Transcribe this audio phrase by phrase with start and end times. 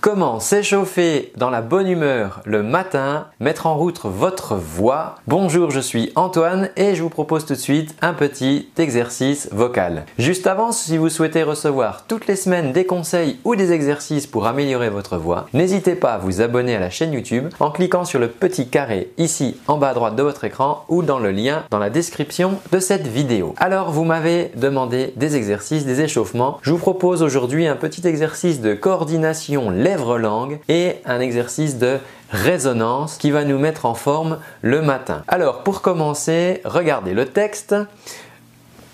[0.00, 5.16] Comment s'échauffer dans la bonne humeur le matin, mettre en route votre voix?
[5.26, 10.06] Bonjour, je suis Antoine et je vous propose tout de suite un petit exercice vocal.
[10.18, 14.46] Juste avant, si vous souhaitez recevoir toutes les semaines des conseils ou des exercices pour
[14.46, 18.20] améliorer votre voix, n'hésitez pas à vous abonner à la chaîne YouTube en cliquant sur
[18.20, 21.64] le petit carré ici en bas à droite de votre écran ou dans le lien
[21.70, 23.54] dans la description de cette vidéo.
[23.58, 26.56] Alors, vous m'avez demandé des exercices, des échauffements.
[26.62, 31.98] Je vous propose aujourd'hui un petit exercice de coordination lèvres-langue et un exercice de
[32.30, 35.24] résonance qui va nous mettre en forme le matin.
[35.26, 37.74] Alors pour commencer, regardez le texte.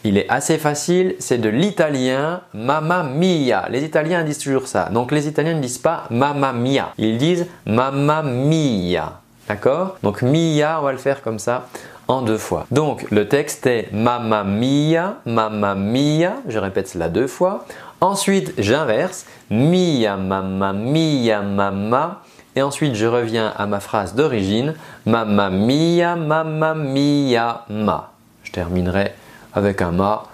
[0.05, 3.67] Il est assez facile, c'est de l'italien mamma mia.
[3.69, 4.89] Les Italiens disent toujours ça.
[4.91, 9.21] Donc les Italiens ne disent pas mamma mia, ils disent mamma mia.
[9.49, 9.99] D'accord?
[10.03, 11.69] Donc mia, on va le faire comme ça
[12.09, 12.67] en deux fois.
[12.71, 16.35] Donc le texte est mamma mia, mamma mia.
[16.49, 17.65] Je répète cela deux fois.
[18.01, 19.27] Ensuite, j'inverse.
[19.51, 22.23] Mia, mamma, mia, mamma.
[22.55, 24.75] Et ensuite, je reviens à ma phrase d'origine.
[25.05, 28.13] Mamma mia, mamma mia, ma.
[28.43, 29.13] Je terminerai
[29.55, 30.25] avec un ma.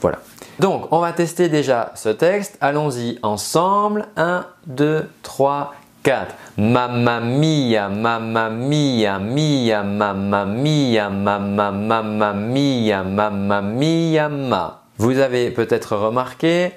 [0.00, 0.18] Voilà.
[0.58, 2.58] Donc, on va tester déjà ce texte.
[2.60, 4.06] Allons-y ensemble.
[4.16, 6.34] 1, 2, 3, 4.
[6.58, 14.82] Mamma mia, mamma mia, mia, mamma mia, mamma, mamma mia, mamma mia, ma.
[14.98, 16.72] Vous avez peut-être remarqué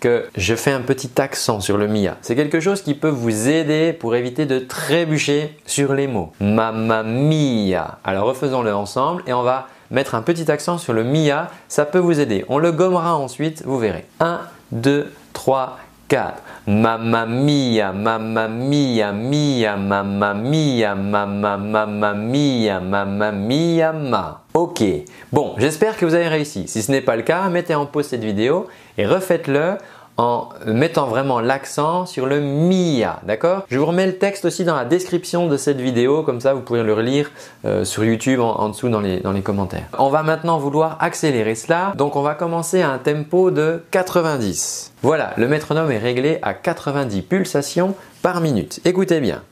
[0.00, 2.16] que je fais un petit accent sur le mia.
[2.22, 6.32] C'est quelque chose qui peut vous aider pour éviter de trébucher sur les mots.
[6.40, 7.98] Mamma mia.
[8.04, 11.50] Alors refaisons-le ensemble et on va mettre un petit accent sur le mia.
[11.68, 12.44] Ça peut vous aider.
[12.48, 14.04] On le gommera ensuite, vous verrez.
[14.20, 14.40] 1,
[14.72, 15.78] 2, 3,
[16.14, 16.42] 4.
[16.68, 17.92] Mamma mia,
[23.32, 24.40] mia, ma.
[24.54, 24.84] Ok,
[25.32, 26.68] bon, j'espère que vous avez réussi.
[26.68, 29.72] Si ce n'est pas le cas, mettez en pause cette vidéo et refaites-le
[30.16, 33.62] en mettant vraiment l'accent sur le Mia, d'accord?
[33.68, 36.60] Je vous remets le texte aussi dans la description de cette vidéo, comme ça vous
[36.60, 37.30] pourrez le relire
[37.64, 39.86] euh, sur YouTube en, dessous dans les, dans les commentaires.
[39.98, 44.92] On va maintenant vouloir accélérer cela, donc on va commencer à un tempo de 90.
[45.02, 48.80] Voilà, le métronome est réglé à 90 pulsations par minute.
[48.84, 49.42] Écoutez bien.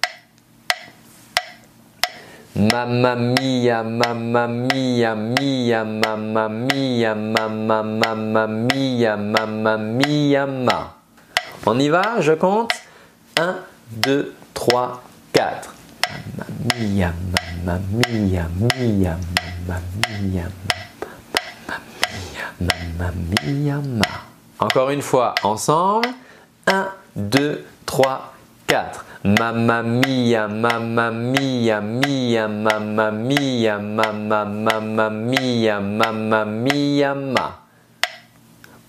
[2.55, 6.49] Mamma mia, mia, mia, mamma
[9.87, 10.95] mia, ma.
[11.65, 12.73] On y va, je compte?
[13.39, 13.57] 1,
[14.03, 15.03] 2, 3,
[15.33, 15.75] 4.
[16.37, 16.47] Mamma
[16.79, 17.15] mia,
[17.65, 19.19] mia, mia.
[24.59, 26.07] Encore une fois, ensemble.
[26.67, 28.31] 1, 2, 3,
[28.72, 29.05] 4.
[29.25, 37.59] Mamma mia, mamma mia, mia, mamma mia, mamma, mamma mia, mamma mia, ma.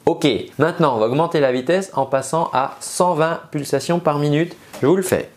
[0.06, 0.26] Ok,
[0.58, 4.56] maintenant on va augmenter la vitesse en passant à 120 pulsations par minute.
[4.82, 5.30] Je vous le fais.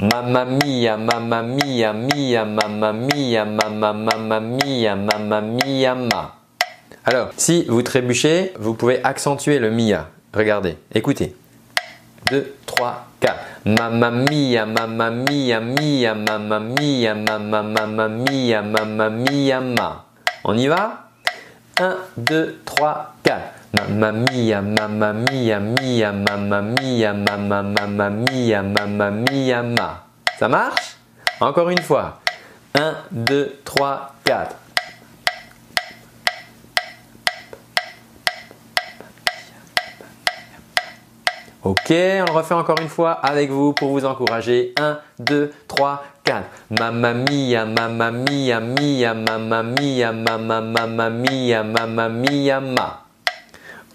[0.00, 6.34] Mamma mia, mamma mia, mia, mamma mia, mamma, mamma mia, mamma mia, ma.
[7.04, 10.08] Alors, si vous trébuchez, vous pouvez accentuer le mia.
[10.32, 11.36] Regardez, écoutez.
[12.30, 13.34] 2, 3, 4.
[13.64, 20.04] Mamma mia, mamma mia, mia, mamma mia, mamma, mamma mia, mamma mia, ma.
[20.44, 21.08] On y va?
[21.80, 23.52] 1, 2, 3, 4.
[23.72, 30.04] Mamma mia, mamma mia, mia, mamma mia, mamma, mamma mia, mamma mia, ma.
[30.38, 30.96] Ça marche?
[31.40, 32.20] Encore une fois.
[32.74, 34.56] 1, 2, 3, 4.
[41.64, 44.74] Ok, on le refait encore une fois avec vous pour vous encourager.
[44.78, 46.44] 1, 2, 3, 4.
[46.78, 53.04] Mamma mia, mamma mia, mia, mamma mia, mamma, mamma mia, ma.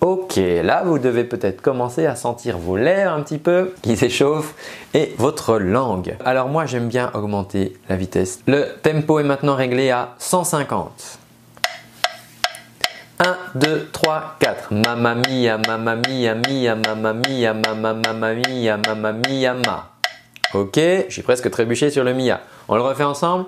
[0.02, 4.56] Ok, là vous devez peut-être commencer à sentir vos lèvres un petit peu qui s'échauffent
[4.96, 6.16] et votre langue.
[6.26, 8.40] Alors moi j'aime bien augmenter la vitesse.
[8.48, 11.19] Le tempo est maintenant réglé à 150.
[13.20, 14.72] 1, 2, 3, 4.
[14.72, 19.92] Mamma mia, mamma mia, mia, mamma mia, mamma, mamma mia, mamma mia, ma.
[20.54, 20.80] Ok,
[21.10, 22.40] j'ai presque trébuché sur le mia.
[22.70, 23.46] On le refait ensemble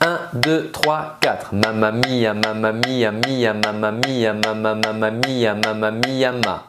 [0.00, 1.52] 1, 2, 3, 4.
[1.52, 6.64] Mamma mia, mamma mia, mia, mamma mia, mamma, mamma mia, mamma mia, ma.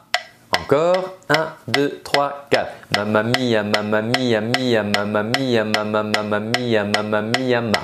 [0.60, 1.36] Encore 1,
[1.70, 2.68] 2, 3, 4.
[2.98, 7.80] Mamma mia, mamma mia, mia, mamma mia, mamma, mamma mia, mamma mia, ma.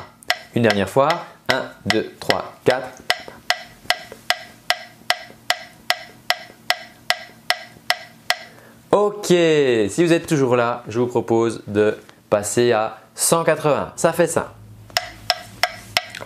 [0.54, 1.08] Une dernière fois.
[1.50, 2.88] 1, 2, 3, 4.
[9.26, 11.98] Si vous êtes toujours là, je vous propose de
[12.30, 13.94] passer à 180.
[13.96, 14.54] Ça fait ça.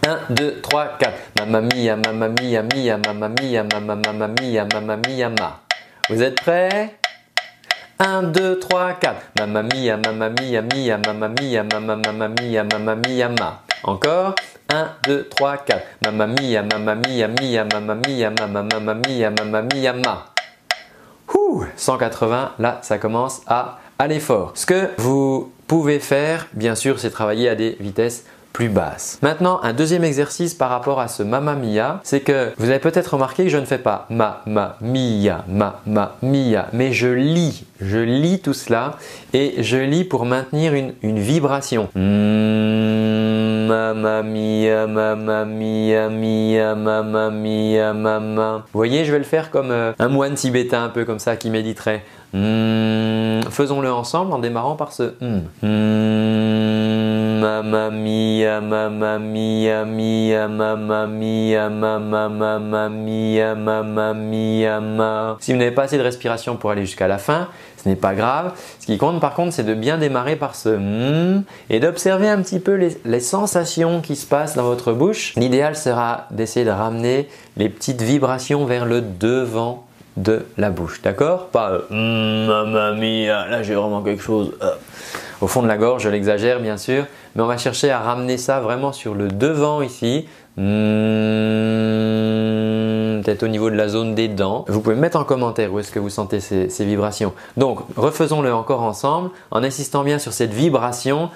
[0.06, 1.14] 1, 2, 3, 4.
[1.40, 4.98] Mamma mia, mia, mia, mamma mia, mamma
[5.30, 5.62] ma.
[6.10, 6.98] Vous êtes prêts
[8.00, 9.16] 1, 2, 3, 4.
[9.40, 12.96] Mamma mia, mamma mia, mia, mamma mia, mamma
[13.40, 13.62] ma.
[13.84, 14.36] Encore
[14.70, 15.86] 1, 2, 3, 4.
[16.06, 17.96] Mamma mia, mia, mia, mamma
[19.64, 20.26] mia, ma.
[21.76, 24.52] 180, là, ça commence à aller fort.
[24.56, 29.20] Ce que vous pouvez faire, bien sûr, c'est travailler à des vitesses plus basses.
[29.22, 33.14] Maintenant, un deuxième exercice par rapport à ce Mamma Mia, c'est que vous avez peut-être
[33.14, 37.66] remarqué que je ne fais pas ma, ma, mia, ma, ma, mia, mais je lis,
[37.80, 38.98] je lis tout cela
[39.34, 41.90] et je lis pour maintenir une, vibration.
[41.96, 43.19] Mm,
[48.72, 51.36] Vous voyez, je vais le faire comme euh, un moine tibétain un peu comme ça
[51.36, 52.04] qui méditerait.
[52.34, 55.42] Mm, faisons-le ensemble en démarrant par ce mm.
[57.40, 61.70] Mamma mia, mia, mia, mamma mia,
[63.56, 65.38] mia.
[65.40, 67.48] Si vous n'avez pas assez de respiration pour aller jusqu'à la fin,
[67.82, 68.54] ce n'est pas grave.
[68.80, 72.42] Ce qui compte par contre, c'est de bien démarrer par ce mm et d'observer un
[72.42, 75.34] petit peu les, sensations qui se passent dans votre bouche.
[75.36, 77.28] L'idéal sera d'essayer de ramener
[77.58, 79.86] les petites vibrations vers le devant
[80.18, 81.48] de la bouche, d'accord?
[81.48, 84.54] Pas euh, mamma mia, là j'ai vraiment quelque chose
[85.42, 87.06] au fond de la gorge, je l'exagère bien sûr,
[87.36, 90.28] mais on va chercher à ramener ça vraiment sur le devant ici,
[90.58, 90.64] hmm,
[93.22, 94.66] peut-être au niveau de la zone des dents.
[94.68, 97.34] Vous pouvez mettre en commentaire où est-ce que vous sentez ces, ces vibrations.
[97.58, 101.30] Donc refaisons-le encore ensemble en insistant bien sur cette vibration.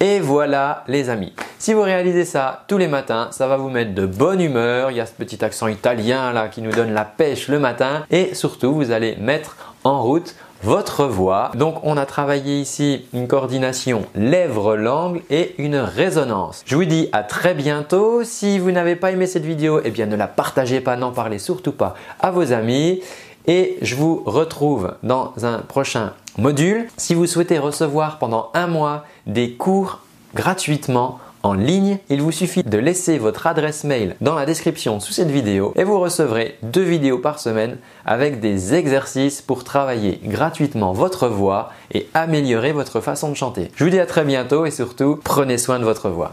[0.00, 1.32] Et voilà les amis.
[1.58, 4.90] Si vous réalisez ça tous les matins, ça va vous mettre de bonne humeur.
[4.90, 8.06] Il y a ce petit accent italien là qui nous donne la pêche le matin.
[8.10, 11.50] Et surtout, vous allez mettre en route votre voix.
[11.54, 16.62] Donc on a travaillé ici une coordination lèvres-langue et une résonance.
[16.66, 18.24] Je vous dis à très bientôt.
[18.24, 21.38] Si vous n'avez pas aimé cette vidéo, eh bien ne la partagez pas, n'en parlez
[21.38, 23.00] surtout pas à vos amis.
[23.46, 26.88] Et je vous retrouve dans un prochain module.
[26.96, 30.00] Si vous souhaitez recevoir pendant un mois des cours
[30.34, 35.12] gratuitement, en ligne, il vous suffit de laisser votre adresse mail dans la description sous
[35.12, 40.92] cette vidéo et vous recevrez deux vidéos par semaine avec des exercices pour travailler gratuitement
[40.92, 43.70] votre voix et améliorer votre façon de chanter.
[43.74, 46.32] Je vous dis à très bientôt et surtout prenez soin de votre voix.